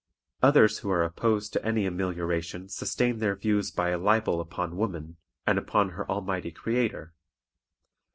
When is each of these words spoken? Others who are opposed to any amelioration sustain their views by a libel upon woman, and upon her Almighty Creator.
Others 0.41 0.79
who 0.79 0.89
are 0.89 1.03
opposed 1.03 1.53
to 1.53 1.63
any 1.63 1.85
amelioration 1.85 2.69
sustain 2.69 3.19
their 3.19 3.35
views 3.35 3.69
by 3.69 3.89
a 3.91 3.99
libel 3.99 4.41
upon 4.41 4.75
woman, 4.75 5.17
and 5.45 5.59
upon 5.59 5.89
her 5.89 6.09
Almighty 6.09 6.49
Creator. 6.51 7.13